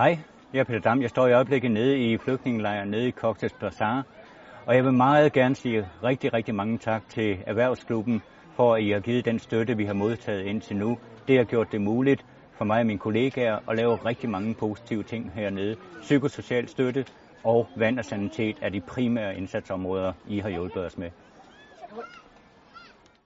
[0.00, 0.18] Hej,
[0.52, 1.02] jeg er Peter Dam.
[1.02, 4.04] Jeg står i øjeblikket nede i flygtningelejren nede i Cox's Bazar.
[4.66, 8.22] Og jeg vil meget gerne sige rigtig, rigtig mange tak til Erhvervsklubben
[8.56, 10.98] for, at I har givet den støtte, vi har modtaget indtil nu.
[11.28, 15.02] Det har gjort det muligt for mig og mine kollegaer at lave rigtig mange positive
[15.02, 15.76] ting hernede.
[16.00, 17.04] Psykosocial støtte
[17.44, 21.10] og vand og sanitet er de primære indsatsområder, I har hjulpet os med.